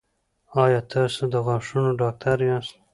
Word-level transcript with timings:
ایا 0.63 0.81
تاسو 0.93 1.21
د 1.33 1.35
غاښونو 1.45 1.91
ډاکټر 2.01 2.37
یاست؟ 2.49 2.73